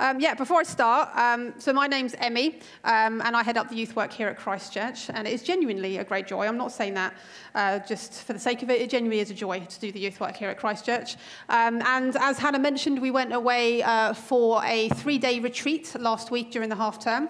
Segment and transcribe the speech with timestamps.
[0.00, 3.68] Um, yeah, before I start, um, so my name's Emmy, um, and I head up
[3.68, 6.46] the youth work here at Christchurch, and it is genuinely a great joy.
[6.46, 7.14] I'm not saying that
[7.56, 9.98] uh, just for the sake of it, it genuinely is a joy to do the
[9.98, 11.16] youth work here at Christchurch.
[11.48, 16.30] Um, and as Hannah mentioned, we went away uh, for a three day retreat last
[16.30, 17.28] week during the half term.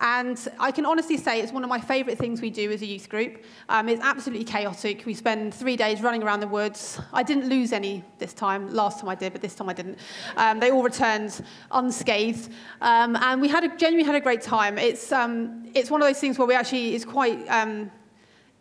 [0.00, 2.86] And I can honestly say it's one of my favourite things we do as a
[2.86, 3.44] youth group.
[3.68, 5.06] Um, it's absolutely chaotic.
[5.06, 7.00] We spend three days running around the woods.
[7.12, 8.74] I didn't lose any this time.
[8.74, 9.98] Last time I did, but this time I didn't.
[10.36, 12.50] Um, they all returned unscathed.
[12.80, 14.78] Um, and we had a, genuinely had a great time.
[14.78, 17.90] It's, um, it's one of those things where we actually, it's quite um,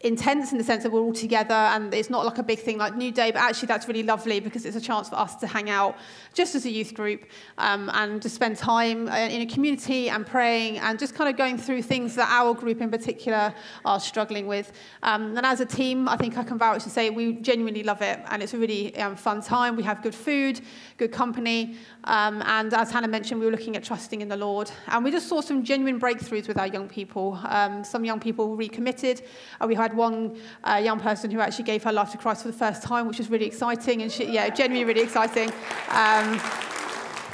[0.04, 2.78] intense in the sense that we're all together and it's not like a big thing
[2.78, 5.48] like New Day, but actually that's really lovely because it's a chance for us to
[5.48, 5.96] hang out
[6.34, 7.26] just as a youth group
[7.58, 11.38] um, and to spend time uh, in a community and praying and just kind of
[11.38, 13.54] going through things that our group in particular
[13.86, 14.74] are struggling with.
[15.04, 18.02] Um, and as a team, I think I can vouch to say we genuinely love
[18.02, 19.78] it and it's a really um, fun time.
[19.78, 20.60] We have good food,
[20.98, 24.70] good company, um, and as Hannah mentioned, we were looking at trusting in the Lord.
[24.88, 27.40] And we just saw some genuine breakthroughs with our young people.
[27.46, 29.22] Um, some young people recommitted.
[29.62, 32.42] Uh, we had had one uh, young person who actually gave her life to Christ
[32.42, 34.02] for the first time, which was really exciting.
[34.02, 35.50] And she, yeah, genuinely really exciting.
[35.90, 36.40] Um,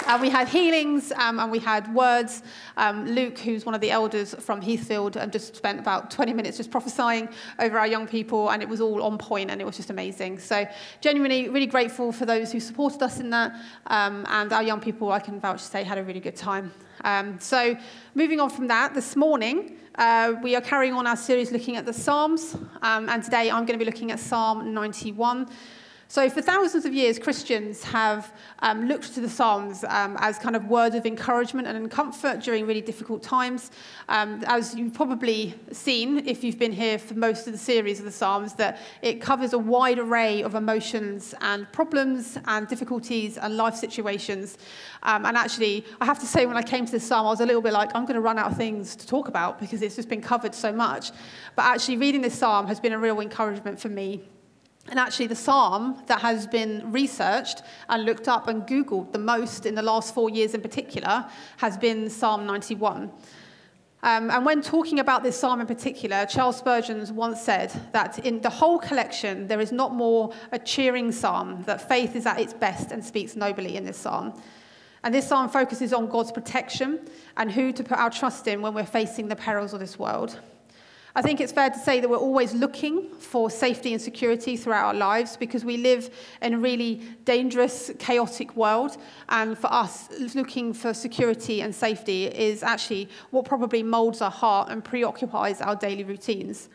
[0.10, 2.42] and we had healings um, and we had words.
[2.78, 6.58] Um, Luke, who's one of the elders from Heathfield, and just spent about 20 minutes
[6.58, 7.30] just prophesying
[7.60, 10.40] over our young people, and it was all on point and it was just amazing.
[10.40, 10.68] So,
[11.00, 13.54] genuinely, really grateful for those who supported us in that.
[13.86, 16.74] Um, and our young people, I can vouch to say, had a really good time.
[17.04, 17.78] Um, so,
[18.16, 21.86] moving on from that, this morning, uh, we are carrying on our series looking at
[21.86, 25.48] the Psalms, um, and today I'm going to be looking at Psalm 91.
[26.12, 30.56] So, for thousands of years, Christians have um, looked to the Psalms um, as kind
[30.56, 33.70] of words of encouragement and comfort during really difficult times.
[34.08, 38.06] Um, as you've probably seen, if you've been here for most of the series of
[38.06, 43.56] the Psalms, that it covers a wide array of emotions and problems and difficulties and
[43.56, 44.58] life situations.
[45.04, 47.42] Um, and actually, I have to say, when I came to this Psalm, I was
[47.42, 49.84] a little bit like, I'm going to run out of things to talk about because
[49.84, 51.12] it's just been covered so much.
[51.56, 54.24] But actually, reading this Psalm has been a real encouragement for me
[54.88, 59.66] and actually, the psalm that has been researched and looked up and Googled the most
[59.66, 61.26] in the last four years in particular
[61.58, 63.12] has been Psalm 91.
[64.02, 68.40] Um, and when talking about this psalm in particular, Charles Spurgeon once said that in
[68.42, 72.54] the whole collection, there is not more a cheering psalm, that faith is at its
[72.54, 74.42] best and speaks nobly in this psalm.
[75.04, 77.00] And this psalm focuses on God's protection
[77.38, 80.40] and who to put our trust in when we're facing the perils of this world.
[81.20, 84.86] I think it's fair to say that we're always looking for safety and security throughout
[84.86, 86.10] our lives because we live
[86.42, 88.96] in a really dangerous, chaotic world.
[89.28, 94.70] And for us, looking for security and safety is actually what probably molds our heart
[94.72, 96.70] and preoccupies our daily routines.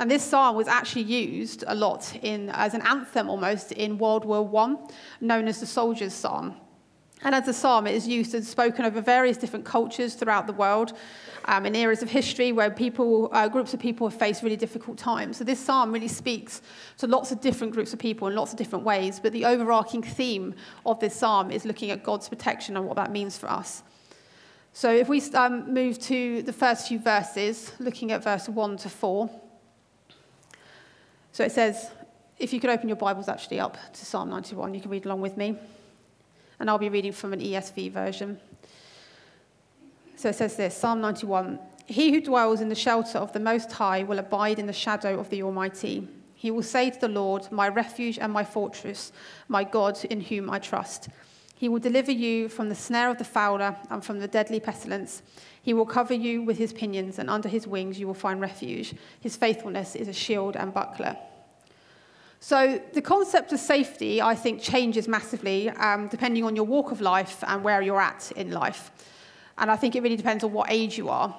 [0.00, 4.24] And this psalm was actually used a lot in, as an anthem almost in World
[4.24, 4.74] War I,
[5.20, 6.56] known as the Soldier's Psalm.
[7.22, 10.54] And as a psalm, it is used and spoken over various different cultures throughout the
[10.54, 10.94] world
[11.44, 14.96] um, in eras of history where people, uh, groups of people have faced really difficult
[14.96, 15.36] times.
[15.36, 16.62] So this psalm really speaks
[16.98, 19.20] to lots of different groups of people in lots of different ways.
[19.20, 20.54] But the overarching theme
[20.86, 23.82] of this psalm is looking at God's protection and what that means for us.
[24.72, 28.88] So if we um, move to the first few verses, looking at verse 1 to
[28.88, 29.30] 4.
[31.32, 31.90] So it says,
[32.38, 35.20] if you could open your Bibles actually up to Psalm 91, you can read along
[35.20, 35.58] with me
[36.60, 38.38] and I'll be reading from an ESV version.
[40.16, 43.72] So it says this Psalm 91 He who dwells in the shelter of the Most
[43.72, 46.06] High will abide in the shadow of the Almighty.
[46.34, 49.12] He will say to the Lord, My refuge and my fortress,
[49.48, 51.08] my God in whom I trust.
[51.56, 55.22] He will deliver you from the snare of the fowler and from the deadly pestilence.
[55.62, 58.94] He will cover you with his pinions, and under his wings you will find refuge.
[59.20, 61.18] His faithfulness is a shield and buckler.
[62.42, 67.02] So the concept of safety, I think, changes massively um, depending on your walk of
[67.02, 68.90] life and where you're at in life.
[69.58, 71.36] And I think it really depends on what age you are.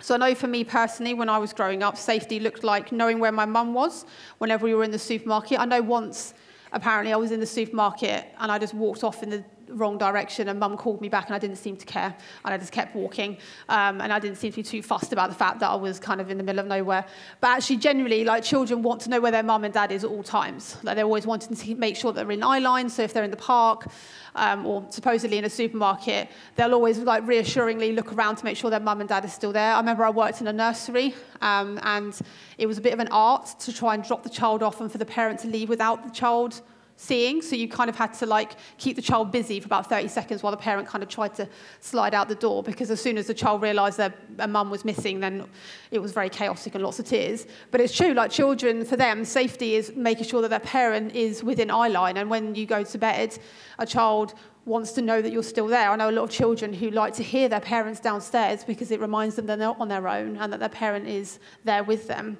[0.00, 3.18] So I know for me personally, when I was growing up, safety looked like knowing
[3.18, 4.06] where my mum was
[4.38, 5.58] whenever we were in the supermarket.
[5.58, 6.34] I know once,
[6.70, 10.48] apparently, I was in the supermarket and I just walked off in the wrong direction
[10.48, 12.14] and mum called me back and I didn't seem to care
[12.44, 13.36] and I just kept walking
[13.68, 15.98] um, and I didn't seem to be too fussed about the fact that I was
[15.98, 17.04] kind of in the middle of nowhere.
[17.40, 20.10] But actually generally like children want to know where their mum and dad is at
[20.10, 20.76] all times.
[20.82, 23.24] Like they're always wanting to make sure that they're in eye line so if they're
[23.24, 23.86] in the park
[24.34, 28.70] um, or supposedly in a supermarket they'll always like reassuringly look around to make sure
[28.70, 29.74] their mum and dad is still there.
[29.74, 32.18] I remember I worked in a nursery um, and
[32.56, 34.90] it was a bit of an art to try and drop the child off and
[34.90, 36.62] for the parent to leave without the child
[36.98, 37.40] seeing.
[37.40, 40.42] So you kind of had to like keep the child busy for about 30 seconds
[40.42, 41.48] while the parent kind of tried to
[41.80, 44.12] slide out the door because as soon as the child realized their
[44.48, 45.46] mum was missing, then
[45.92, 47.46] it was very chaotic and lots of tears.
[47.70, 51.44] But it's true, like children, for them, safety is making sure that their parent is
[51.44, 52.16] within eye line.
[52.16, 53.38] And when you go to bed,
[53.78, 54.34] a child
[54.64, 55.90] wants to know that you're still there.
[55.90, 59.00] I know a lot of children who like to hear their parents downstairs because it
[59.00, 62.08] reminds them that they're not on their own and that their parent is there with
[62.08, 62.38] them.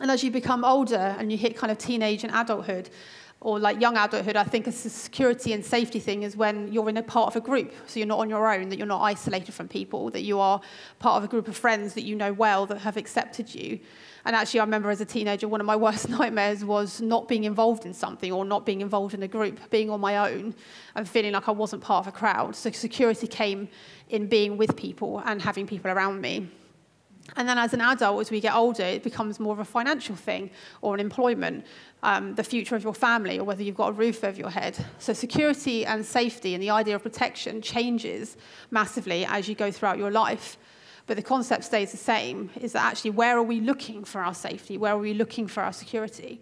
[0.00, 2.88] And as you become older and you hit kind of teenage and adulthood,
[3.40, 6.96] or like young adulthood, I think a security and safety thing is when you're in
[6.96, 7.72] a part of a group.
[7.86, 10.60] So you're not on your own, that you're not isolated from people, that you are
[10.98, 13.78] part of a group of friends that you know well that have accepted you.
[14.24, 17.44] And actually, I remember as a teenager, one of my worst nightmares was not being
[17.44, 20.54] involved in something or not being involved in a group, being on my own
[20.96, 22.56] and feeling like I wasn't part of a crowd.
[22.56, 23.68] So security came
[24.08, 26.48] in being with people and having people around me.
[27.36, 30.16] And then as an adult, as we get older, it becomes more of a financial
[30.16, 31.66] thing or an employment,
[32.02, 34.76] um, the future of your family, or whether you've got a roof over your head.
[34.98, 38.36] So security and safety and the idea of protection changes
[38.70, 40.56] massively as you go throughout your life.
[41.06, 44.34] But the concept stays the same, is that actually where are we looking for our
[44.34, 44.76] safety?
[44.76, 46.40] Where are we looking for our security?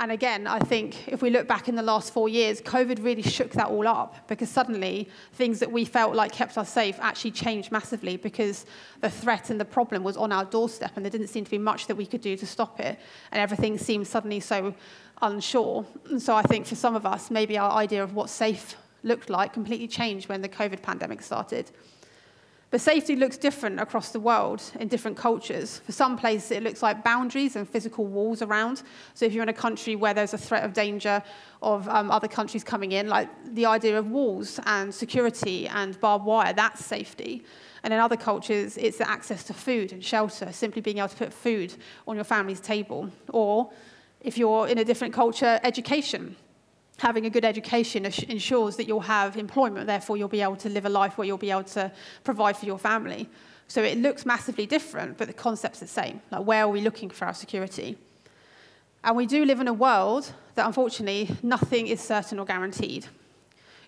[0.00, 3.20] And again, I think if we look back in the last four years, COVID really
[3.20, 7.32] shook that all up because suddenly things that we felt like kept us safe actually
[7.32, 8.64] changed massively because
[9.02, 11.58] the threat and the problem was on our doorstep and there didn't seem to be
[11.58, 12.98] much that we could do to stop it.
[13.30, 14.74] And everything seemed suddenly so
[15.20, 15.84] unsure.
[16.06, 19.28] And so I think for some of us, maybe our idea of what safe looked
[19.28, 21.70] like completely changed when the COVID pandemic started.
[22.70, 25.78] But safety looks different across the world in different cultures.
[25.78, 28.82] For some places, it looks like boundaries and physical walls around.
[29.14, 31.20] So if you're in a country where there's a threat of danger
[31.62, 36.24] of um, other countries coming in, like the idea of walls and security and barbed
[36.24, 37.44] wire, that's safety.
[37.82, 41.16] And in other cultures, it's the access to food and shelter, simply being able to
[41.16, 41.74] put food
[42.06, 43.10] on your family's table.
[43.30, 43.72] Or
[44.20, 46.36] if you're in a different culture, education
[47.00, 50.84] having a good education ensures that you'll have employment, therefore you'll be able to live
[50.84, 51.90] a life where you'll be able to
[52.24, 53.28] provide for your family.
[53.68, 56.20] So it looks massively different, but the concept's the same.
[56.30, 57.96] Like, where are we looking for our security?
[59.02, 63.06] And we do live in a world that, unfortunately, nothing is certain or guaranteed.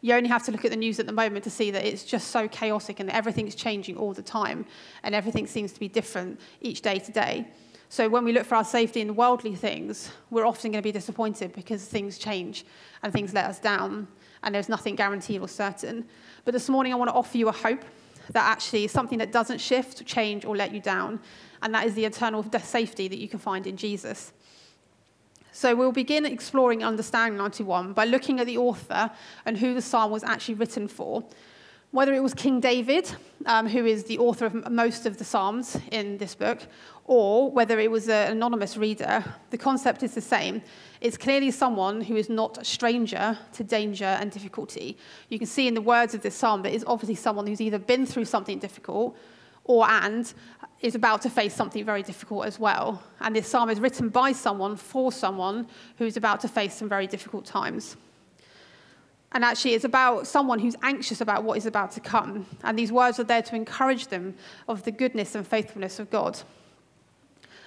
[0.01, 2.05] You only have to look at the news at the moment to see that it's
[2.05, 4.65] just so chaotic and everything's changing all the time,
[5.03, 7.47] and everything seems to be different each day to day.
[7.93, 10.93] So when we look for our safety in worldly things, we're often going to be
[10.93, 12.65] disappointed because things change
[13.03, 14.09] and things let us down,
[14.43, 16.07] and there's nothing guaranteed or certain.
[16.47, 17.85] But this morning, I want to offer you a hope
[18.31, 21.21] that actually is something that doesn't shift, change, or let you down,
[21.61, 24.33] and that is the eternal safety that you can find in Jesus.
[25.53, 29.11] So we'll begin exploring understanding 91 by looking at the author
[29.45, 31.25] and who the psalm was actually written for.
[31.93, 35.77] Whether it was King David, um, who is the author of most of the Psalms
[35.91, 36.61] in this book,
[37.05, 40.63] or whether it was an anonymous reader, the concept is the same.
[41.03, 44.97] It's clearly someone who is not a stranger to danger and difficulty.
[45.29, 47.79] You can see in the words of this psalm that it's obviously someone who's either
[47.79, 49.15] been through something difficult
[49.65, 50.33] or and
[50.81, 53.03] is about to face something very difficult as well.
[53.21, 55.67] And this psalm is written by someone for someone
[55.99, 57.99] who's about to face some very difficult times.
[59.33, 62.47] And actually, it's about someone who's anxious about what is about to come.
[62.65, 64.35] And these words are there to encourage them
[64.69, 66.39] of the goodness and faithfulness of God.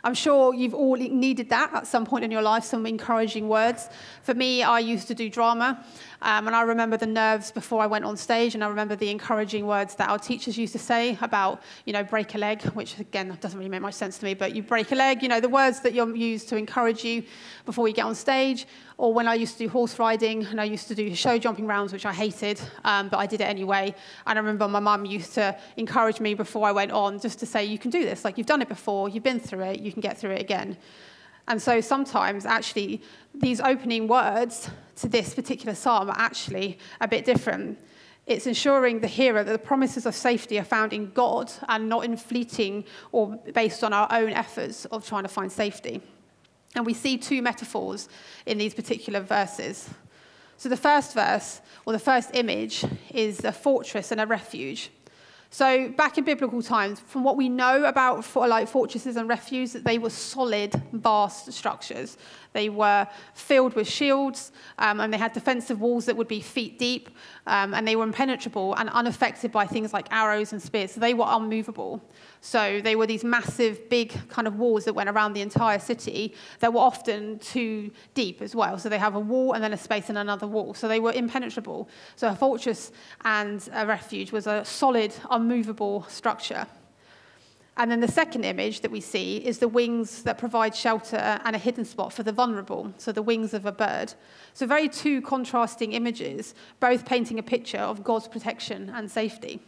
[0.06, 3.89] I'm sure you've all needed that at some point in your life, some encouraging words.
[4.21, 5.83] For me, I used to do drama,
[6.21, 9.09] um, and I remember the nerves before I went on stage, and I remember the
[9.09, 13.00] encouraging words that our teachers used to say about, you know, break a leg, which
[13.00, 15.39] again doesn't really make much sense to me, but you break a leg, you know,
[15.39, 17.23] the words that you're used to encourage you
[17.65, 18.65] before you get on stage,
[18.97, 21.67] or when I used to do horse riding and I used to do show jumping
[21.67, 23.94] rounds, which I hated, um, but I did it anyway.
[24.25, 27.45] And I remember my mum used to encourage me before I went on just to
[27.45, 28.24] say, you can do this.
[28.24, 30.77] Like, you've done it before, you've been through it, you can get through it again.
[31.48, 33.01] And so sometimes, actually,
[33.34, 37.80] these opening words to this particular psalm are actually a bit different.
[38.28, 42.06] It's ensuring the hearer that the promises of safety are found in God and not
[42.06, 46.02] in fleeting or based on our own efforts of trying to find safety.
[46.75, 48.10] And we see two metaphors
[48.46, 49.90] in these particular verses.
[50.58, 52.84] So the first verse, or the first image,
[53.14, 54.90] is a fortress and a refuge.
[55.55, 59.71] So back in biblical times, from what we know about for, like fortresses and refuges,
[59.71, 62.17] that they were solid, vast structures.
[62.51, 66.77] They were filled with shields, um, and they had defensive walls that would be feet
[66.77, 67.09] deep,
[67.47, 70.91] um, and they were impenetrable and unaffected by things like arrows and spears.
[70.91, 72.01] So they were unmovable.
[72.46, 76.36] So they were these massive, big kind of walls that went around the entire city
[76.60, 78.78] that were often too deep as well.
[78.78, 80.75] So they have a wall and then a space and another wall.
[80.75, 81.90] So they were impenetrable.
[82.16, 82.92] So a fortress
[83.24, 86.68] and a refuge was a solid, unmovable structure.
[87.78, 91.56] And then the second image that we see is the wings that provide shelter and
[91.56, 94.14] a hidden spot for the vulnerable, so the wings of a bird.
[94.54, 99.60] So, very two contrasting images, both painting a picture of God's protection and safety.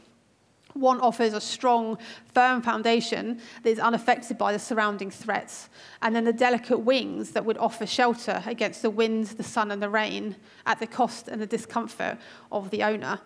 [0.80, 1.98] One offers a strong,
[2.34, 5.70] firm foundation that is unaffected by the surrounding threats,
[6.02, 9.82] and then the delicate wings that would offer shelter against the wind, the sun, and
[9.82, 12.18] the rain at the cost and the discomfort
[12.52, 13.20] of the owner.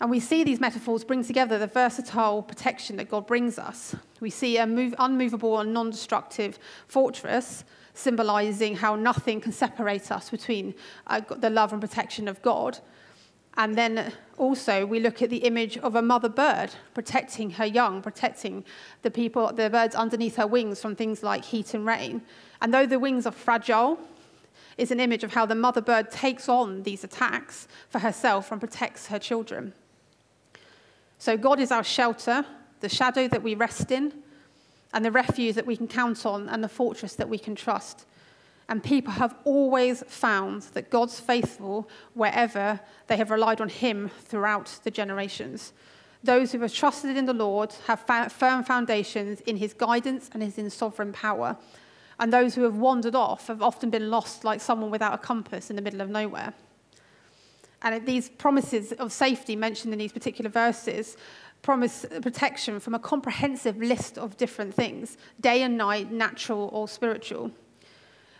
[0.00, 3.96] And we see these metaphors bring together the versatile protection that God brings us.
[4.20, 7.64] We see a move, unmovable and non destructive fortress,
[7.94, 10.74] symbolizing how nothing can separate us between
[11.08, 12.78] uh, the love and protection of God.
[13.58, 18.00] And then also we look at the image of a mother bird protecting her young,
[18.00, 18.64] protecting
[19.02, 22.22] the people, the birds underneath her wings from things like heat and rain.
[22.62, 23.98] And though the wings are fragile,
[24.78, 28.60] is an image of how the mother bird takes on these attacks for herself and
[28.60, 29.74] protects her children.
[31.18, 32.46] So God is our shelter,
[32.78, 34.12] the shadow that we rest in,
[34.94, 38.06] and the refuge that we can count on, and the fortress that we can trust.
[38.68, 44.78] And people have always found that God's faithful wherever they have relied on Him throughout
[44.84, 45.72] the generations.
[46.22, 50.74] Those who have trusted in the Lord have firm foundations in His guidance and His
[50.74, 51.56] sovereign power.
[52.20, 55.70] And those who have wandered off have often been lost like someone without a compass
[55.70, 56.52] in the middle of nowhere.
[57.80, 61.16] And these promises of safety mentioned in these particular verses
[61.62, 67.52] promise protection from a comprehensive list of different things, day and night, natural or spiritual.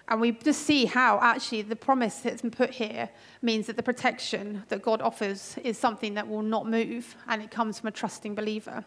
[0.08, 3.10] And we just see how actually the promise that's been put here
[3.42, 7.50] means that the protection that God offers is something that will not move, and it
[7.50, 8.84] comes from a trusting believer.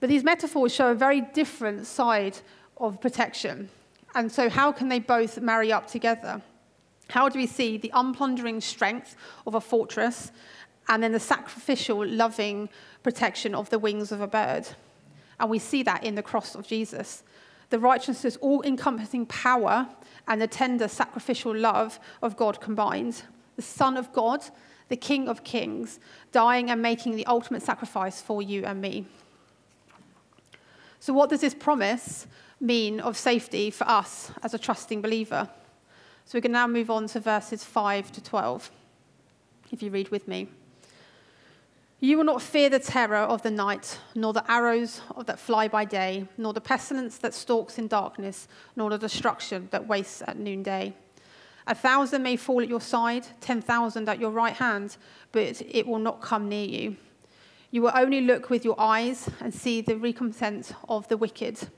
[0.00, 2.36] But these metaphors show a very different side
[2.78, 3.68] of protection.
[4.16, 6.42] And so, how can they both marry up together?
[7.08, 9.14] How do we see the unplundering strength
[9.46, 10.32] of a fortress
[10.88, 12.68] and then the sacrificial, loving
[13.04, 14.66] protection of the wings of a bird?
[15.38, 17.22] And we see that in the cross of Jesus
[17.72, 19.88] the righteousness, all encompassing power,
[20.28, 23.22] and the tender sacrificial love of God combined.
[23.56, 24.44] The Son of God,
[24.88, 25.98] the King of Kings,
[26.30, 29.06] dying and making the ultimate sacrifice for you and me.
[31.00, 32.26] So, what does this promise
[32.60, 35.48] mean of safety for us as a trusting believer?
[36.26, 38.70] So, we can now move on to verses 5 to 12,
[39.72, 40.48] if you read with me.
[42.04, 45.84] You will not fear the terror of the night, nor the arrows that fly by
[45.84, 50.94] day, nor the pestilence that stalks in darkness, nor the destruction that wastes at noonday.
[51.68, 54.96] A thousand may fall at your side, ten thousand at your right hand,
[55.30, 56.96] but it will not come near you.
[57.70, 61.68] You will only look with your eyes and see the recompense of the wicked,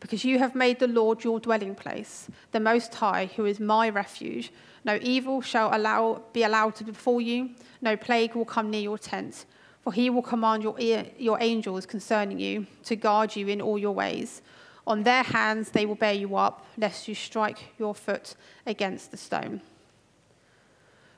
[0.00, 3.90] because you have made the Lord your dwelling place, the Most High, who is my
[3.90, 4.50] refuge.
[4.82, 7.50] No evil shall allow, be allowed to befall you,
[7.82, 9.44] no plague will come near your tent.
[9.82, 10.78] For he will command your,
[11.18, 14.42] your angels concerning you to guard you in all your ways.
[14.86, 18.34] On their hands they will bear you up, lest you strike your foot
[18.66, 19.60] against the stone.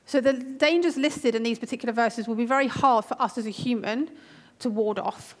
[0.05, 3.45] So, the dangers listed in these particular verses will be very hard for us as
[3.45, 4.09] a human
[4.59, 5.35] to ward off.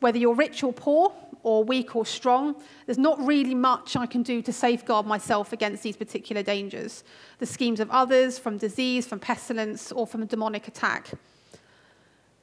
[0.00, 2.56] Whether you're rich or poor, or weak or strong,
[2.86, 7.04] there's not really much I can do to safeguard myself against these particular dangers.
[7.38, 11.10] The schemes of others, from disease, from pestilence, or from a demonic attack.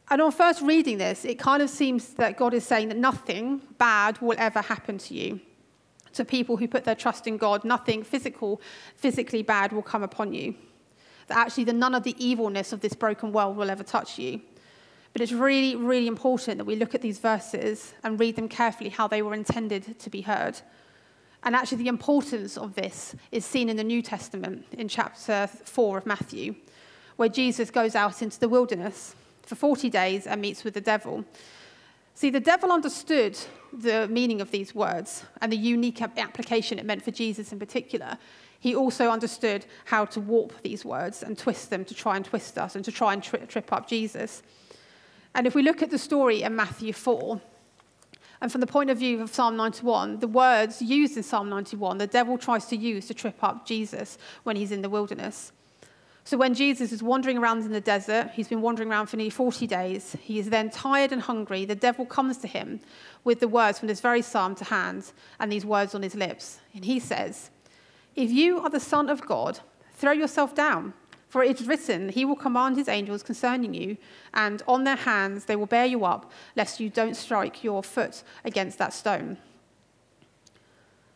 [0.10, 3.62] And on first reading this, it kind of seems that God is saying that nothing
[3.78, 5.40] bad will ever happen to you.
[6.14, 8.62] To people who put their trust in God, nothing physical,
[8.96, 10.56] physically bad will come upon you.
[11.28, 14.42] That actually, the, none of the evilness of this broken world will ever touch you.
[15.12, 18.90] But it's really, really important that we look at these verses and read them carefully
[18.90, 20.62] how they were intended to be heard.
[21.44, 25.98] And actually, the importance of this is seen in the New Testament in chapter 4
[25.98, 26.56] of Matthew,
[27.16, 31.24] where Jesus goes out into the wilderness for 40 days and meets with the devil.
[32.14, 33.38] See, the devil understood
[33.74, 38.18] the meaning of these words and the unique application it meant for Jesus in particular.
[38.60, 42.58] He also understood how to warp these words and twist them to try and twist
[42.58, 44.42] us and to try and tri- trip up Jesus.
[45.36, 47.42] And if we look at the story in Matthew 4,
[48.42, 51.98] and from the point of view of Psalm 91, the words used in Psalm 91,
[51.98, 55.52] the devil tries to use to trip up Jesus when he's in the wilderness.
[56.26, 59.30] So when Jesus is wandering around in the desert, he's been wandering around for nearly
[59.30, 60.18] 40 days.
[60.20, 61.66] He is then tired and hungry.
[61.66, 62.80] The devil comes to him
[63.24, 66.60] with the words from this very psalm to hand and these words on his lips.
[66.74, 67.52] And he says,
[68.16, 69.60] If you are the Son of God,
[69.94, 70.96] throw yourself down.
[71.30, 73.98] For it is written, He will command His angels concerning you,
[74.34, 78.24] and on their hands they will bear you up, lest you don't strike your foot
[78.46, 79.38] against that stone.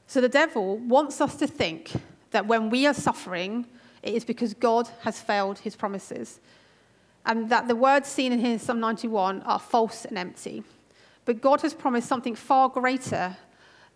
[0.07, 1.93] So the devil wants us to think
[2.31, 3.65] that when we are suffering,
[4.03, 6.39] it is because God has failed his promises.
[7.25, 10.63] And that the words seen in here in Psalm 91 are false and empty.
[11.25, 13.37] But God has promised something far greater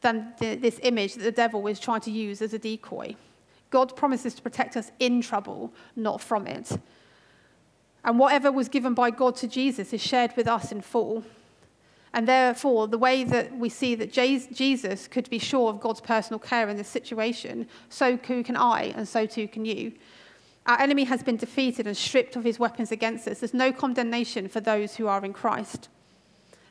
[0.02, 3.16] than the, this image that the devil is trying to use as a decoy.
[3.70, 6.78] God promises to protect us in trouble, not from it.
[8.04, 11.24] And whatever was given by God to Jesus is shared with us in full.
[12.14, 16.40] And therefore, the way that we see that Jesus could be sure of God's personal
[16.40, 19.94] care in this situation, so too can I, and so too can you.
[20.68, 23.40] Our enemy has been defeated and stripped of his weapons against us.
[23.40, 25.90] There's no condemnation for those who are in Christ.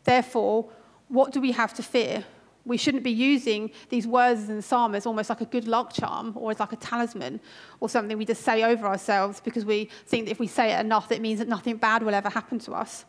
[0.05, 0.69] Therefore,
[1.09, 2.25] what do we have to fear?
[2.65, 5.93] We shouldn't be using these words in the psalm as almost like a good luck
[5.93, 7.41] charm or as like a talisman
[7.81, 10.79] or something we just say over ourselves because we think that if we say it
[10.81, 13.05] enough, it means that nothing bad will ever happen to us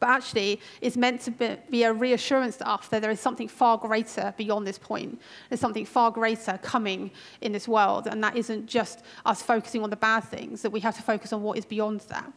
[0.00, 3.76] but actually it's meant to be a reassurance to us that there is something far
[3.78, 5.20] greater beyond this point.
[5.48, 9.90] There's something far greater coming in this world, and that isn't just us focusing on
[9.90, 12.32] the bad things, that we have to focus on what is beyond that.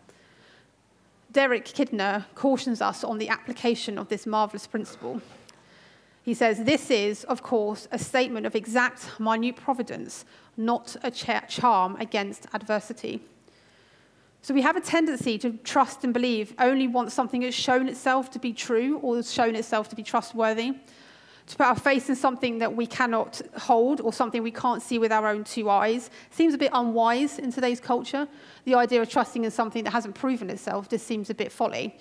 [1.32, 5.22] Derek Kidner cautions us on the application of this marvelous principle.
[6.24, 10.25] He says, This is, of course, a statement of exact, minute providence,
[10.58, 13.22] not a charm against adversity.
[14.43, 18.31] So we have a tendency to trust and believe only once something has shown itself
[18.31, 20.74] to be true or has shown itself to be trustworthy.
[21.48, 24.98] To put our faith in something that we cannot hold or something we can't see
[24.98, 28.27] with our own two eyes seems a bit unwise in today's culture.
[28.65, 31.98] The idea of trusting in something that hasn't proven itself just seems a bit folly.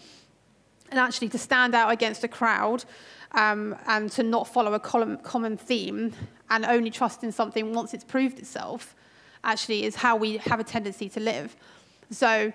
[0.91, 2.85] And actually, to stand out against a crowd
[3.33, 6.13] um, and to not follow a common theme
[6.49, 8.95] and only trust in something once it's proved itself
[9.45, 11.57] actually is how we have a tendency to live.
[12.11, 12.53] So,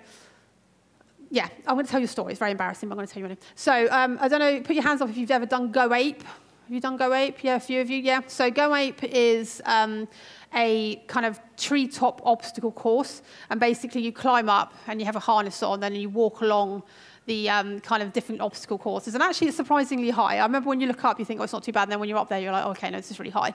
[1.30, 2.32] yeah, I'm going to tell you a story.
[2.32, 3.38] It's very embarrassing, but I'm going to tell you one.
[3.54, 6.22] So, um, I don't know, put your hands up if you've ever done Go Ape.
[6.22, 7.42] Have you done Go Ape?
[7.42, 8.20] Yeah, a few of you, yeah.
[8.26, 10.08] So, Go Ape is um,
[10.54, 13.22] a kind of treetop obstacle course.
[13.50, 16.82] And basically, you climb up and you have a harness on, and you walk along
[17.26, 19.14] the um, kind of different obstacle courses.
[19.14, 20.38] And actually, it's surprisingly high.
[20.38, 21.82] I remember when you look up, you think, oh, it's not too bad.
[21.82, 23.52] And then when you're up there, you're like, okay, no, this is really high.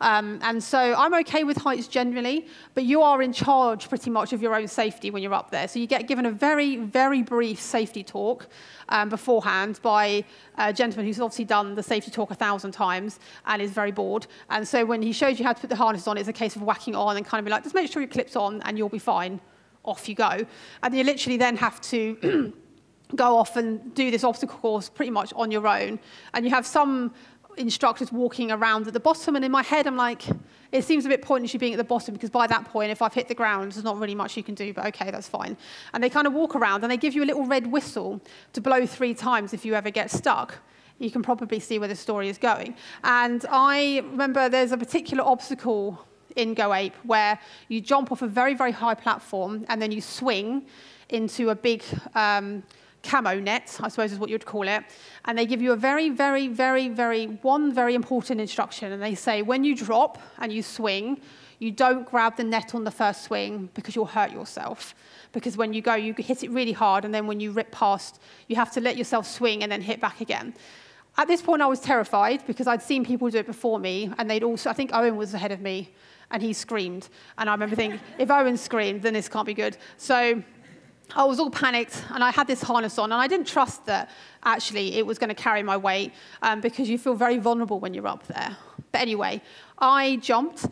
[0.00, 4.32] Um, and so I'm okay with heights generally, but you are in charge pretty much
[4.32, 5.68] of your own safety when you're up there.
[5.68, 8.48] So you get given a very, very brief safety talk
[8.88, 10.24] um, beforehand by
[10.58, 14.26] a gentleman who's obviously done the safety talk a thousand times and is very bored.
[14.50, 16.56] And so when he shows you how to put the harness on, it's a case
[16.56, 18.76] of whacking on and kind of be like, just make sure your clip's on and
[18.76, 19.40] you'll be fine.
[19.84, 20.46] Off you go.
[20.82, 22.52] And you literally then have to
[23.14, 25.98] go off and do this obstacle course pretty much on your own.
[26.34, 27.12] And you have some
[27.56, 29.36] instructors walking around at the bottom.
[29.36, 30.24] And in my head, I'm like,
[30.70, 33.02] it seems a bit pointless you being at the bottom because by that point, if
[33.02, 35.56] I've hit the ground, there's not really much you can do, but okay, that's fine.
[35.92, 38.20] And they kind of walk around and they give you a little red whistle
[38.54, 40.58] to blow three times if you ever get stuck.
[40.98, 42.74] You can probably see where the story is going.
[43.04, 48.26] And I remember there's a particular obstacle in Go Ape where you jump off a
[48.26, 50.64] very, very high platform and then you swing
[51.10, 51.82] into a big
[52.14, 52.62] um,
[53.02, 54.84] camo net, I suppose is what you'd call it.
[55.24, 58.92] And they give you a very, very, very, very, one very important instruction.
[58.92, 61.20] And they say, when you drop and you swing,
[61.58, 64.94] you don't grab the net on the first swing because you'll hurt yourself.
[65.32, 67.04] Because when you go, you hit it really hard.
[67.04, 70.00] And then when you rip past, you have to let yourself swing and then hit
[70.00, 70.54] back again.
[71.16, 74.10] At this point, I was terrified because I'd seen people do it before me.
[74.18, 75.92] And they'd also, I think Owen was ahead of me
[76.30, 77.08] and he screamed.
[77.38, 79.76] And I remember thinking, if Owen screamed, then this can't be good.
[79.98, 80.42] So
[81.14, 84.10] I was all panicked and I had this harness on and I didn't trust that
[84.44, 87.94] actually it was going to carry my weight um, because you feel very vulnerable when
[87.94, 88.56] you're up there.
[88.92, 89.42] But anyway,
[89.78, 90.66] I jumped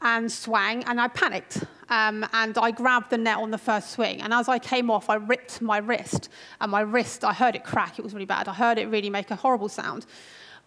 [0.00, 4.20] and swang and I panicked um, and I grabbed the net on the first swing.
[4.20, 6.28] And as I came off, I ripped my wrist
[6.60, 7.98] and my wrist, I heard it crack.
[7.98, 8.48] It was really bad.
[8.48, 10.06] I heard it really make a horrible sound.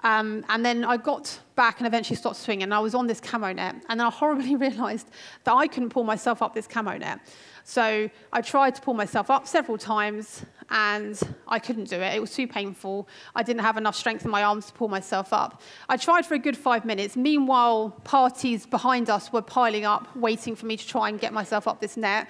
[0.03, 2.63] Um, and then I got back and eventually stopped swinging.
[2.63, 3.75] And I was on this camo net.
[3.87, 5.07] And then I horribly realized
[5.43, 7.19] that I couldn't pull myself up this camo net.
[7.63, 12.15] So I tried to pull myself up several times and I couldn't do it.
[12.15, 13.07] It was too painful.
[13.35, 15.61] I didn't have enough strength in my arms to pull myself up.
[15.89, 17.15] I tried for a good five minutes.
[17.15, 21.67] Meanwhile, parties behind us were piling up, waiting for me to try and get myself
[21.67, 22.27] up this net.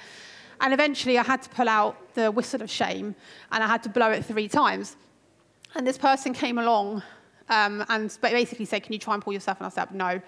[0.59, 3.15] And eventually I had to pull out the whistle of shame
[3.51, 4.95] and I had to blow it three times.
[5.75, 7.03] And this person came along
[7.49, 9.59] um, and basically said, Can you try and pull yourself?
[9.59, 10.21] And I said, No.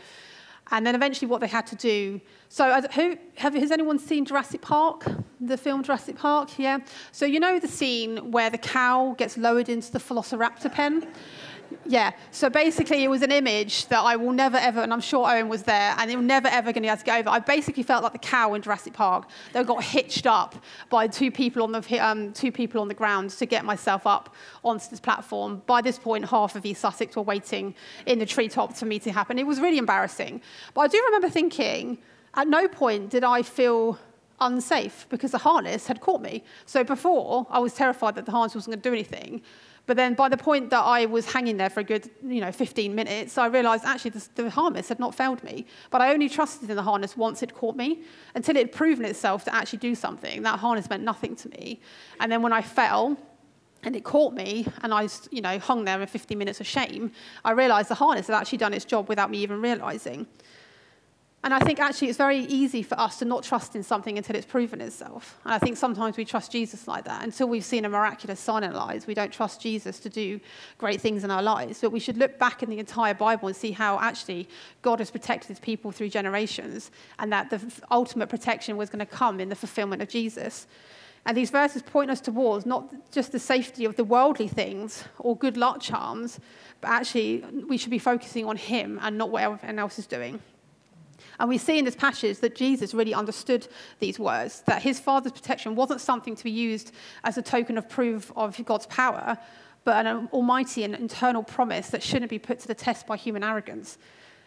[0.71, 2.21] And then eventually, what they had to do.
[2.49, 5.05] So, who, have, has anyone seen Jurassic Park?
[5.41, 6.57] The film Jurassic Park?
[6.57, 6.79] Yeah.
[7.11, 11.07] So, you know the scene where the cow gets lowered into the velociraptor pen?
[11.85, 15.27] Yeah, so basically it was an image that I will never ever, and I'm sure
[15.27, 17.29] Owen was there, and they were never ever going to be able to get over.
[17.29, 19.29] I basically felt like the cow in Jurassic Park.
[19.51, 20.55] They got hitched up
[20.89, 24.35] by two people on the um, two people on the ground to get myself up
[24.63, 25.61] onto this platform.
[25.65, 29.11] By this point, half of East Sussex were waiting in the treetop for me to
[29.11, 29.39] happen.
[29.39, 30.41] It was really embarrassing.
[30.73, 31.97] But I do remember thinking,
[32.33, 33.99] at no point did I feel
[34.39, 36.43] unsafe because the harness had caught me.
[36.65, 39.41] So before, I was terrified that the harness wasn't going to do anything.
[39.85, 42.53] But then by the point that I was hanging there for a good, you know,
[42.53, 45.65] 15 minutes, I realized actually the, the harness had not failed me.
[45.91, 48.03] But I only trusted in the harness once it caught me.
[48.33, 51.81] Until it had proven itself to actually do something, that harness meant nothing to me.
[52.21, 53.17] And then when I fell,
[53.83, 57.11] and it caught me, and I, you know, hung there in 15 minutes of shame,
[57.43, 60.27] I realized the harness had actually done its job without me even realizing.
[61.43, 64.37] And I think actually it's very easy for us to not trust in something until
[64.37, 65.37] it's proven itself.
[65.43, 67.21] And I think sometimes we trust Jesus like that.
[67.21, 70.39] Until we've seen a miraculous sign in our lives, we don't trust Jesus to do
[70.77, 71.81] great things in our lives.
[71.81, 74.47] But we should look back in the entire Bible and see how actually
[74.81, 79.05] God has protected his people through generations and that the ultimate protection was going to
[79.05, 80.65] come in the fulfillment of Jesus.
[81.25, 85.35] And these verses point us towards not just the safety of the worldly things or
[85.35, 86.39] good luck charms,
[86.79, 90.39] but actually we should be focusing on him and not what everyone else is doing.
[91.39, 93.67] And we see in this passage that Jesus really understood
[93.99, 96.91] these words, that his Father's protection wasn't something to be used
[97.23, 99.37] as a token of proof of God's power,
[99.83, 103.43] but an almighty and internal promise that shouldn't be put to the test by human
[103.43, 103.97] arrogance.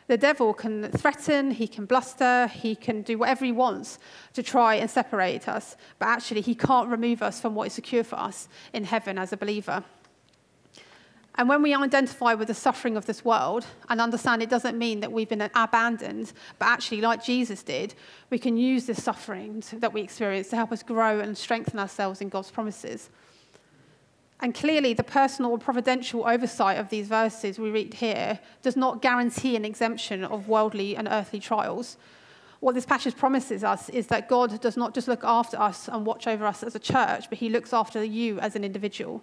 [0.09, 3.99] The devil can threaten, he can bluster, he can do whatever he wants
[4.35, 8.05] to try and separate us, but actually, he can't remove us from what is secure
[8.05, 9.83] for us in heaven as a believer.
[11.39, 15.01] And when we identify with the suffering of this world and understand it doesn't mean
[15.01, 17.95] that we've been abandoned, but actually, like Jesus did,
[18.31, 22.23] we can use this suffering that we experience to help us grow and strengthen ourselves
[22.23, 23.11] in God's promises.
[24.41, 29.03] And clearly, the personal or providential oversight of these verses we read here does not
[29.03, 31.97] guarantee an exemption of worldly and earthly trials.
[32.61, 36.07] What this passage promises us is that God does not just look after us and
[36.07, 39.23] watch over us as a church, but He looks after you as an individual.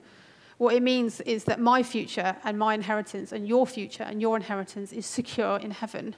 [0.64, 4.38] What it means is that my future and my inheritance and your future and your
[4.38, 6.16] inheritance is secure in heaven.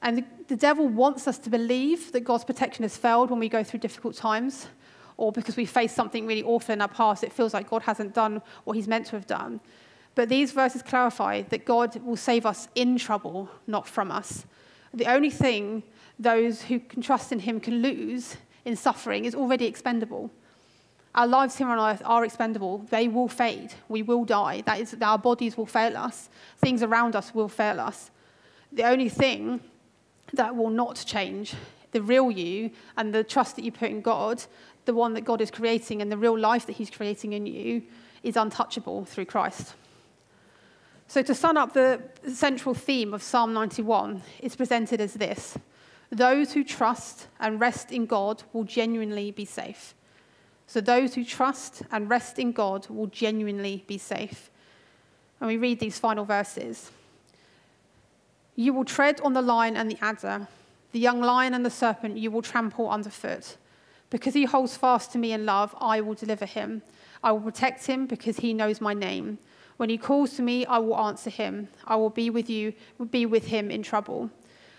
[0.00, 3.48] And the, the devil wants us to believe that God's protection has failed when we
[3.48, 4.68] go through difficult times,
[5.16, 8.14] or because we face something really awful in our past, it feels like God hasn't
[8.14, 9.58] done what he's meant to have done.
[10.14, 14.46] But these verses clarify that God will save us in trouble, not from us.
[14.94, 15.82] The only thing
[16.16, 20.30] those who can trust in him can lose in suffering is already expendable.
[21.14, 22.78] Our lives here on earth are expendable.
[22.90, 23.74] They will fade.
[23.88, 24.62] We will die.
[24.66, 26.28] That is, our bodies will fail us.
[26.58, 28.10] Things around us will fail us.
[28.72, 29.60] The only thing
[30.34, 31.54] that will not change,
[31.92, 34.44] the real you and the trust that you put in God,
[34.84, 37.82] the one that God is creating and the real life that He's creating in you,
[38.22, 39.74] is untouchable through Christ.
[41.06, 45.56] So, to sum up the central theme of Psalm 91, it's presented as this
[46.10, 49.94] Those who trust and rest in God will genuinely be safe.
[50.68, 54.50] So those who trust and rest in God will genuinely be safe.
[55.40, 56.90] And we read these final verses.
[58.54, 60.46] You will tread on the lion and the adder,
[60.92, 63.56] the young lion and the serpent you will trample underfoot.
[64.10, 66.82] Because he holds fast to me in love, I will deliver him.
[67.24, 69.38] I will protect him because he knows my name.
[69.78, 71.68] When he calls to me, I will answer him.
[71.86, 72.74] I will be with you,
[73.10, 74.30] be with him in trouble.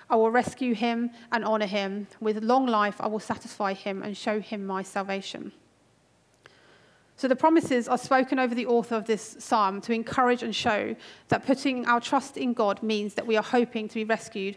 [0.08, 2.08] I will rescue him and honor him.
[2.20, 5.52] With long life, I will satisfy him and show him my salvation.
[7.20, 10.96] So the promises are spoken over the author of this psalm to encourage and show
[11.28, 14.56] that putting our trust in God means that we are hoping to be rescued,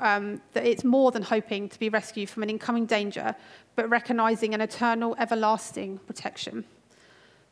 [0.00, 3.36] um, that it's more than hoping to be rescued from an incoming danger,
[3.76, 6.64] but recognizing an eternal, everlasting protection.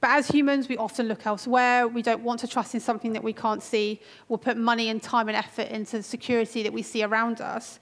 [0.00, 1.86] But as humans, we often look elsewhere.
[1.86, 4.00] We don't want to trust in something that we can't see.
[4.26, 7.78] We'll put money and time and effort into the security that we see around us.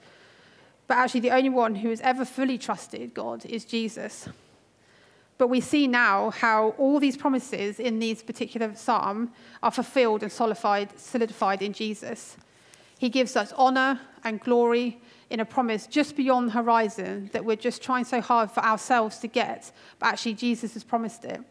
[0.87, 4.27] But actually, the only one who has ever fully trusted God is Jesus.
[5.37, 10.31] But we see now how all these promises in these particular psalm are fulfilled and
[10.31, 12.37] solidified, solidified in Jesus.
[12.97, 17.55] He gives us honor and glory in a promise just beyond the horizon that we're
[17.57, 21.41] just trying so hard for ourselves to get, but actually Jesus has promised it.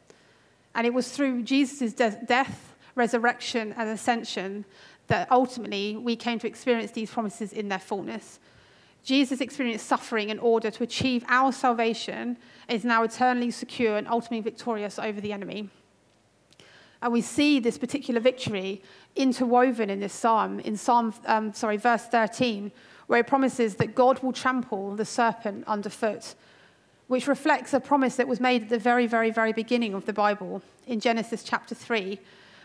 [0.75, 4.65] And it was through Jesus' de- death, resurrection, and ascension
[5.09, 8.41] that ultimately we came to experience these promises in their fullness.
[9.05, 12.39] Jesus experienced suffering in order to achieve our salvation
[12.69, 15.69] is now eternally secure and ultimately victorious over the enemy.
[17.03, 18.83] And we see this particular victory
[19.15, 22.73] interwoven in this psalm, in Psalm, um, sorry, verse 13,
[23.07, 26.35] where it promises that God will trample the serpent underfoot,
[27.07, 30.15] which reflects a promise that was made at the very, very, very beginning of the
[30.15, 32.19] Bible in Genesis chapter 3,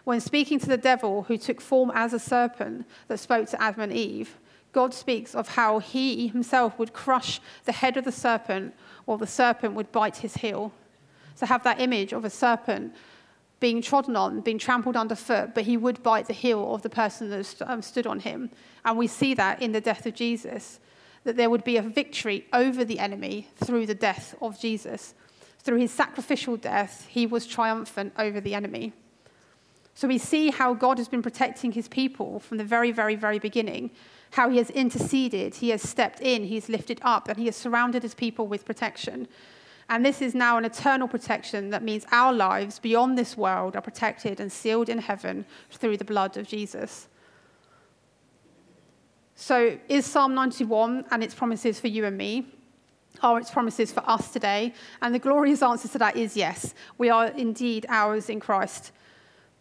[0.06, 3.82] when speaking to the devil who took form as a serpent that spoke to Adam
[3.82, 4.38] and Eve.
[4.72, 8.74] God speaks of how he himself would crush the head of the serpent
[9.06, 10.72] while the serpent would bite his heel.
[11.36, 12.94] So have that image of a serpent
[13.60, 17.30] being trodden on, being trampled underfoot, but he would bite the heel of the person
[17.30, 18.50] that um, stood on him.
[18.86, 20.80] And we see that in the death of Jesus,
[21.24, 25.14] that there would be a victory over the enemy through the death of Jesus.
[25.62, 28.94] Through his sacrificial death, he was triumphant over the enemy.
[30.00, 33.38] So we see how God has been protecting his people from the very, very, very
[33.38, 33.92] beginning,
[34.32, 38.04] how he has interceded, he has stepped in, he's lifted up, and he has surrounded
[38.04, 39.28] his people with protection.
[39.90, 43.82] And this is now an eternal protection that means our lives beyond this world are
[43.82, 47.10] protected and sealed in heaven through the blood of Jesus.
[49.36, 52.48] So, is Psalm 91 and its promises for you and me?
[53.22, 54.74] Are its promises for us today?
[55.02, 56.74] And the glorious answer to that is yes.
[56.98, 58.94] We are indeed ours in Christ.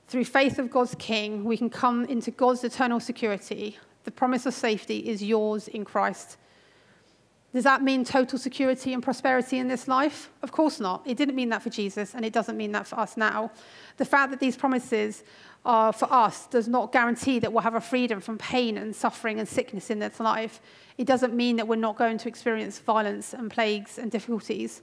[0.09, 3.79] Through faith of God's King, we can come into God's eternal security.
[4.05, 6.39] The promise of safety is yours in Christ.
[7.53, 10.31] Does that mean total security and prosperity in this life?
[10.43, 11.03] Of course not.
[11.05, 13.51] It didn't mean that for Jesus, and it doesn't mean that for us now.
[13.99, 15.25] The fact that these promises
[15.67, 19.39] are for us does not guarantee that we'll have a freedom from pain and suffering
[19.39, 20.61] and sickness in this life.
[20.97, 24.81] It doesn't mean that we're not going to experience violence and plagues and difficulties.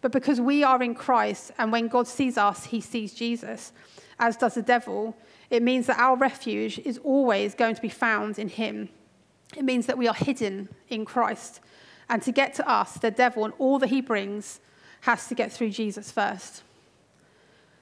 [0.00, 3.72] But because we are in Christ, and when God sees us, he sees Jesus,
[4.18, 5.16] as does the devil,
[5.50, 8.88] it means that our refuge is always going to be found in him.
[9.56, 11.60] It means that we are hidden in Christ.
[12.08, 14.60] And to get to us, the devil and all that he brings
[15.02, 16.62] has to get through Jesus first.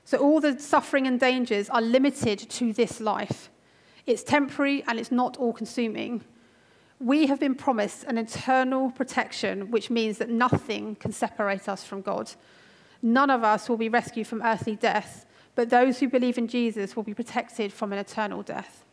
[0.04, 3.50] So all the suffering and dangers are limited to this life.
[4.06, 6.22] It's temporary and it's not all consuming.
[7.00, 12.02] We have been promised an eternal protection, which means that nothing can separate us from
[12.02, 12.30] God.
[13.02, 16.96] None of us will be rescued from earthly death, but those who believe in Jesus
[16.96, 18.84] will be protected from an eternal death.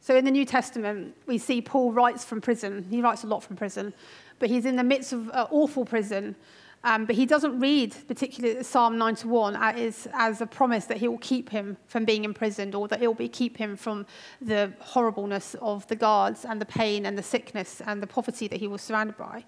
[0.00, 2.86] So in the New Testament, we see Paul writes from prison.
[2.90, 3.94] He writes a lot from prison,
[4.38, 6.36] but he's in the midst of uh, awful prison.
[6.84, 11.18] Um, but he doesn't read particularly Psalm 91 as, as a promise that he will
[11.18, 14.04] keep him from being imprisoned or that he'll be, keep him from
[14.42, 18.60] the horribleness of the guards and the pain and the sickness and the poverty that
[18.60, 19.44] he was surrounded by.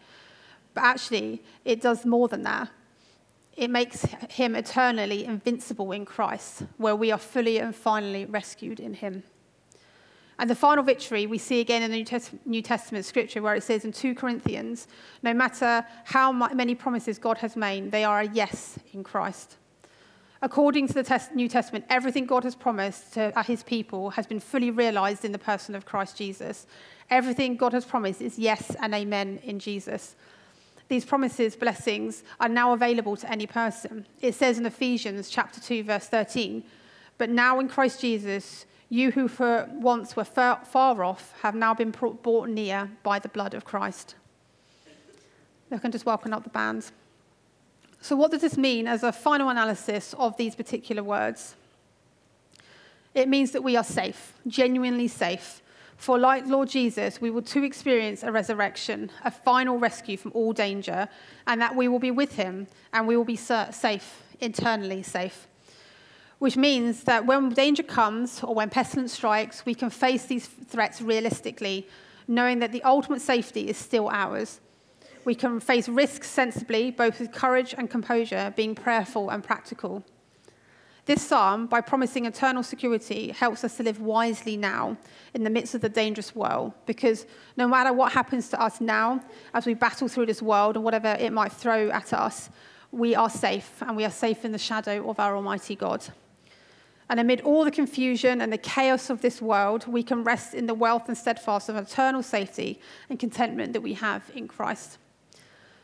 [0.72, 2.70] But actually, it does more than that.
[3.54, 8.94] It makes him eternally invincible in Christ, where we are fully and finally rescued in
[8.94, 9.22] him.
[10.38, 13.84] And the final victory we see again in the New, Testament scripture where it says
[13.84, 14.86] in 2 Corinthians,
[15.22, 19.56] no matter how many promises God has made, they are a yes in Christ.
[20.42, 24.40] According to the New Testament, everything God has promised to uh, his people has been
[24.40, 26.66] fully realized in the person of Christ Jesus.
[27.08, 30.14] Everything God has promised is yes and amen in Jesus.
[30.88, 34.06] These promises, blessings, are now available to any person.
[34.20, 36.62] It says in Ephesians chapter 2, verse 13,
[37.18, 41.74] but now in Christ Jesus, you who for once were far, far off have now
[41.74, 44.14] been brought near by the blood of Christ.
[45.70, 46.92] I can just welcome up the bands.
[48.00, 51.56] So, what does this mean as a final analysis of these particular words?
[53.14, 55.62] It means that we are safe, genuinely safe.
[55.96, 60.52] For, like Lord Jesus, we will too experience a resurrection, a final rescue from all
[60.52, 61.08] danger,
[61.46, 65.48] and that we will be with him and we will be safe, internally safe
[66.38, 71.00] which means that when danger comes or when pestilence strikes, we can face these threats
[71.00, 71.88] realistically,
[72.28, 74.60] knowing that the ultimate safety is still ours.
[75.24, 80.04] We can face risks sensibly, both with courage and composure, being prayerful and practical.
[81.06, 84.96] This psalm, by promising eternal security, helps us to live wisely now
[85.34, 86.72] in the midst of the dangerous world.
[86.84, 89.20] Because no matter what happens to us now,
[89.54, 92.50] as we battle through this world and whatever it might throw at us,
[92.90, 96.04] we are safe, and we are safe in the shadow of our Almighty God.
[97.08, 100.66] And amid all the confusion and the chaos of this world, we can rest in
[100.66, 104.98] the wealth and steadfast of eternal safety and contentment that we have in Christ.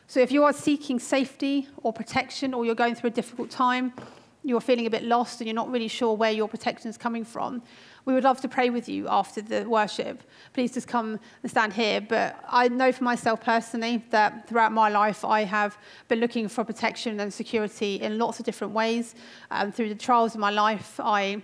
[0.08, 3.92] So if you are seeking safety or protection, or you're going through a difficult time,
[4.42, 7.24] you're feeling a bit lost and you're not really sure where your protection is coming
[7.24, 7.62] from,
[8.04, 10.22] we would love to pray with you after the worship.
[10.52, 12.00] Please just come and stand here.
[12.00, 16.64] But I know for myself personally that throughout my life, I have been looking for
[16.64, 19.14] protection and security in lots of different ways.
[19.50, 21.42] Um, through the trials of my life, I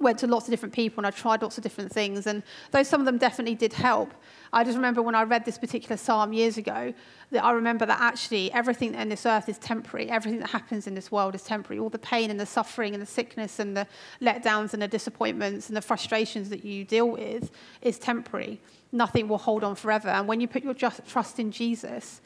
[0.00, 2.26] went to lots of different people and I tried lots of different things.
[2.26, 4.12] And though some of them definitely did help,
[4.52, 6.92] I just remember when I read this particular psalm years ago,
[7.30, 10.10] that I remember that actually everything in this earth is temporary.
[10.10, 11.78] Everything that happens in this world is temporary.
[11.78, 13.86] All the pain and the suffering and the sickness and the
[14.20, 17.50] letdowns and the disappointments and the frustrations that you deal with
[17.82, 18.60] is temporary.
[18.92, 20.08] Nothing will hold on forever.
[20.08, 22.20] And when you put your trust in Jesus,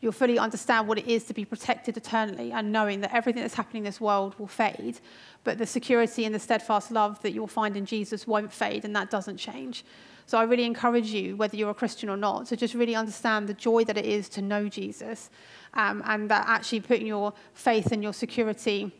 [0.00, 3.54] you'll fully understand what it is to be protected eternally and knowing that everything that's
[3.54, 5.00] happening in this world will fade,
[5.44, 8.94] but the security and the steadfast love that you'll find in Jesus won't fade, and
[8.94, 9.84] that doesn't change.
[10.26, 13.48] So I really encourage you, whether you're a Christian or not, to just really understand
[13.48, 15.30] the joy that it is to know Jesus
[15.74, 18.92] um, and that actually putting your faith and your security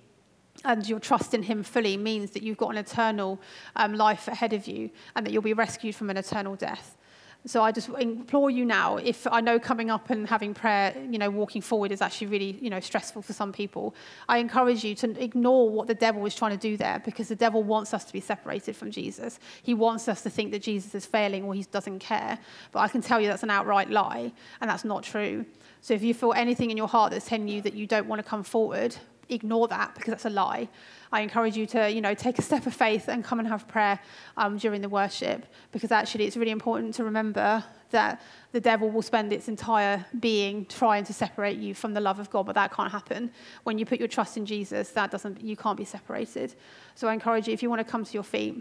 [0.64, 3.38] and your trust in him fully means that you've got an eternal
[3.76, 6.96] um, life ahead of you and that you'll be rescued from an eternal death.
[7.46, 11.18] So I just implore you now, if I know coming up and having prayer, you
[11.18, 13.94] know, walking forward is actually really, you know, stressful for some people,
[14.28, 17.36] I encourage you to ignore what the devil is trying to do there because the
[17.36, 19.38] devil wants us to be separated from Jesus.
[19.62, 22.38] He wants us to think that Jesus is failing or he doesn't care.
[22.72, 25.46] But I can tell you that's an outright lie and that's not true.
[25.80, 28.18] So if you feel anything in your heart that's telling you that you don't want
[28.18, 28.96] to come forward,
[29.28, 30.68] ignore that because that's a lie.
[31.12, 33.66] I encourage you to, you know, take a step of faith and come and have
[33.66, 33.98] prayer
[34.36, 38.20] um, during the worship because actually it's really important to remember that
[38.52, 42.28] the devil will spend its entire being trying to separate you from the love of
[42.30, 43.30] God, but that can't happen.
[43.64, 46.54] When you put your trust in Jesus, that doesn't, you can't be separated.
[46.94, 48.54] So I encourage you, if you want to come to your feet,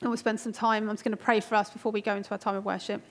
[0.00, 2.16] and we'll spend some time, I'm just going to pray for us before we go
[2.16, 3.02] into our time of worship.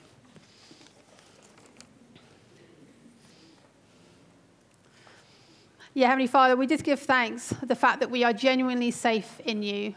[5.96, 9.40] Yeah, Heavenly Father, we just give thanks for the fact that we are genuinely safe
[9.44, 9.94] in you,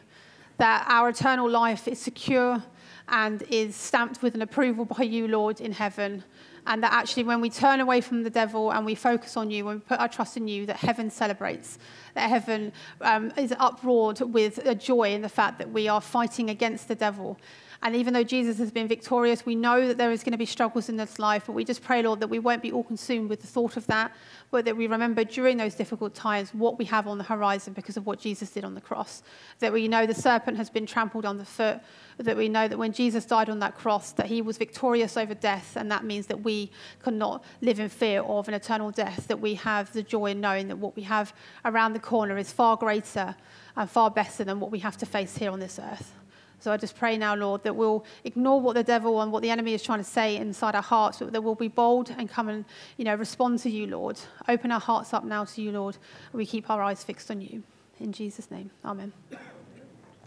[0.57, 2.61] that our eternal life is secure
[3.07, 6.23] and is stamped with an approval by you, Lord, in heaven.
[6.67, 9.65] And that actually, when we turn away from the devil and we focus on you,
[9.65, 11.79] when we put our trust in you, that heaven celebrates,
[12.13, 16.51] that heaven um, is uproared with a joy in the fact that we are fighting
[16.51, 17.39] against the devil
[17.83, 20.47] and even though Jesus has been victorious, we know that there is going to be
[20.47, 21.43] struggles in this life.
[21.45, 23.85] But we just pray, Lord, that we won't be all consumed with the thought of
[23.87, 24.11] that,
[24.49, 27.95] but that we remember during those difficult times what we have on the horizon because
[27.95, 29.21] of what Jesus did on the cross.
[29.59, 31.79] That we know the serpent has been trampled on the foot.
[32.17, 35.35] That we know that when Jesus died on that cross, that he was victorious over
[35.35, 35.75] death.
[35.75, 36.71] And that means that we
[37.03, 39.27] cannot live in fear of an eternal death.
[39.27, 41.31] That we have the joy in knowing that what we have
[41.63, 43.35] around the corner is far greater
[43.75, 46.11] and far better than what we have to face here on this earth.
[46.59, 49.49] So I just pray now, Lord, that we'll ignore what the devil and what the
[49.49, 52.49] enemy is trying to say inside our hearts, but that we'll be bold and come
[52.49, 52.65] and,
[52.97, 54.19] you know, respond to you, Lord.
[54.47, 55.97] Open our hearts up now to you, Lord,
[56.31, 57.63] and we keep our eyes fixed on you.
[57.99, 59.13] In Jesus' name, amen.